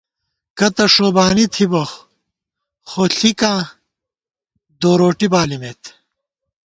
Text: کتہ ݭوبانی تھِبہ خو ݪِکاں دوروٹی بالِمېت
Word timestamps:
کتہ 0.57 0.85
ݭوبانی 0.93 1.45
تھِبہ 1.53 1.83
خو 2.89 3.01
ݪِکاں 3.17 3.57
دوروٹی 4.79 5.27
بالِمېت 5.31 5.81